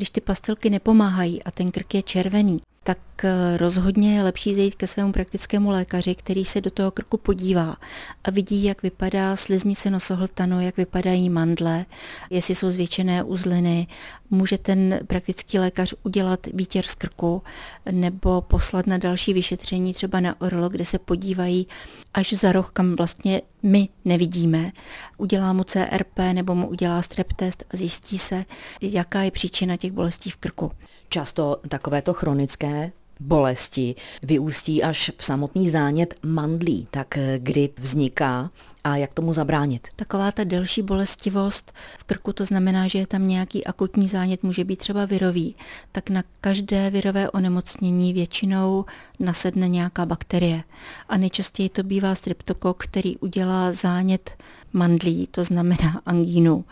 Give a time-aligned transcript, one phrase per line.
[0.00, 4.74] Když ty pastelky nepomáhají a ten krk je červený, tak eh, rozhodně je lepší zejít
[4.74, 7.76] ke svému praktickému lékaři, který se do toho krku podívá
[8.24, 11.86] a vidí, jak vypadá sliznice nosohltanu, jak vypadají mandle,
[12.30, 13.86] jestli jsou zvětšené uzliny.
[14.30, 17.42] Může ten praktický lékař udělat výtěr z krku
[17.90, 21.66] nebo poslat na další vyšetření třeba na orlo, kde se podívají
[22.14, 24.72] až za roh, kam vlastně my nevidíme.
[25.18, 28.44] Udělá mu CRP nebo mu udělá strep test a zjistí se,
[28.80, 30.72] jaká je příčina těch bolestí v krku.
[31.08, 36.86] Často takovéto chronické bolesti vyústí až v samotný zánět mandlí.
[36.90, 38.50] Tak kdy vzniká
[38.84, 39.88] a jak tomu zabránit?
[39.96, 44.64] Taková ta delší bolestivost v krku, to znamená, že je tam nějaký akutní zánět, může
[44.64, 45.54] být třeba virový,
[45.92, 48.84] tak na každé virové onemocnění většinou
[49.18, 50.62] nasedne nějaká bakterie.
[51.08, 54.30] A nejčastěji to bývá streptokok, který udělá zánět
[54.72, 56.64] mandlí, to znamená angínu.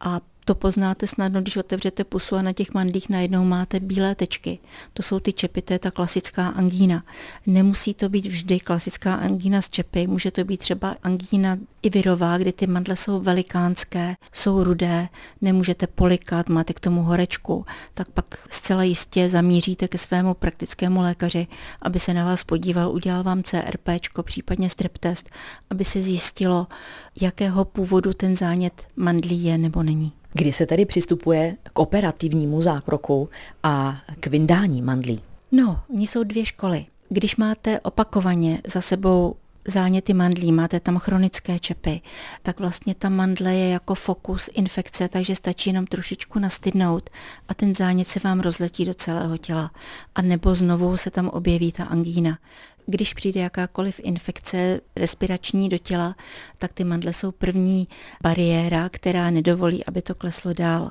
[0.00, 4.58] A to poznáte snadno, když otevřete pusu a na těch mandlích najednou máte bílé tečky.
[4.92, 7.04] To jsou ty čepy, to je ta klasická angína.
[7.46, 12.38] Nemusí to být vždy klasická angína z čepy, může to být třeba angína i virová,
[12.38, 15.08] kdy ty mandle jsou velikánské, jsou rudé,
[15.40, 21.46] nemůžete polikat, máte k tomu horečku, tak pak zcela jistě zamíříte ke svému praktickému lékaři,
[21.82, 23.88] aby se na vás podíval, udělal vám CRP,
[24.22, 25.30] případně strep test,
[25.70, 26.66] aby se zjistilo,
[27.20, 30.12] jakého původu ten zánět mandlí je nebo není.
[30.36, 33.28] Kdy se tedy přistupuje k operativnímu zákroku
[33.62, 35.20] a k vyndání mandlí?
[35.52, 36.86] No, oni jsou dvě školy.
[37.08, 39.36] Když máte opakovaně za sebou
[39.68, 42.00] záněty mandlí, máte tam chronické čepy,
[42.42, 47.10] tak vlastně ta mandle je jako fokus infekce, takže stačí jenom trošičku nastydnout
[47.48, 49.70] a ten zánět se vám rozletí do celého těla.
[50.14, 52.38] A nebo znovu se tam objeví ta angína.
[52.86, 56.16] Když přijde jakákoliv infekce respirační do těla,
[56.58, 57.88] tak ty mandle jsou první
[58.22, 60.90] bariéra, která nedovolí, aby to kleslo dál.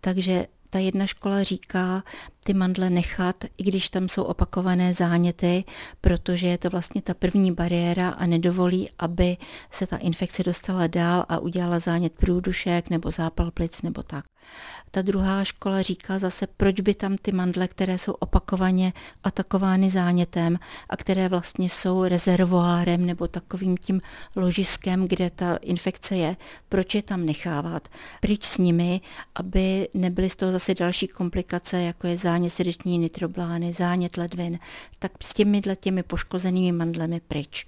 [0.00, 2.02] Takže ta jedna škola říká
[2.44, 5.64] ty mandle nechat, i když tam jsou opakované záněty,
[6.00, 9.36] protože je to vlastně ta první bariéra a nedovolí, aby
[9.70, 14.24] se ta infekce dostala dál a udělala zánět průdušek nebo zápal plic nebo tak.
[14.90, 18.92] Ta druhá škola říká zase, proč by tam ty mandle, které jsou opakovaně
[19.24, 24.00] atakovány zánětem a které vlastně jsou rezervoárem nebo takovým tím
[24.36, 26.36] ložiskem, kde ta infekce je,
[26.68, 27.88] proč je tam nechávat,
[28.20, 29.00] pryč s nimi,
[29.34, 34.58] aby nebyly z toho zase další komplikace, jako je zánět srdeční nitroblány, zánět ledvin,
[34.98, 37.66] tak s těmi těmi poškozenými mandlemi pryč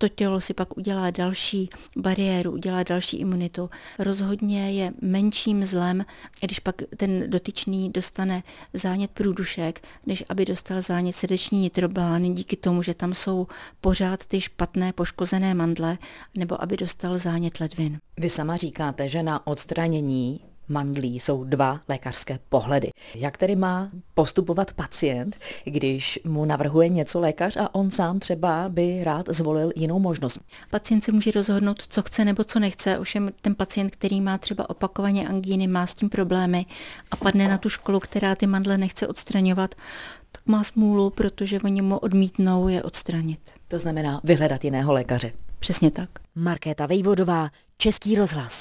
[0.00, 3.70] to tělo si pak udělá další bariéru, udělá další imunitu.
[3.98, 6.04] Rozhodně je menším zlem,
[6.40, 8.42] když pak ten dotyčný dostane
[8.74, 13.46] zánět průdušek, než aby dostal zánět srdeční nitroblány díky tomu, že tam jsou
[13.80, 15.98] pořád ty špatné poškozené mandle,
[16.34, 17.98] nebo aby dostal zánět ledvin.
[18.16, 22.90] Vy sama říkáte, že na odstranění mandlí jsou dva lékařské pohledy.
[23.14, 29.04] Jak tedy má postupovat pacient, když mu navrhuje něco lékař a on sám třeba by
[29.04, 30.38] rád zvolil jinou možnost?
[30.70, 34.70] Pacient se může rozhodnout, co chce nebo co nechce, ovšem ten pacient, který má třeba
[34.70, 36.66] opakovaně angíny, má s tím problémy
[37.10, 39.74] a padne na tu školu, která ty mandle nechce odstraňovat,
[40.32, 43.40] tak má smůlu, protože oni mu odmítnou je odstranit.
[43.68, 45.32] To znamená vyhledat jiného lékaře.
[45.58, 46.10] Přesně tak.
[46.34, 48.58] Markéta Vejvodová, Český rozhlas.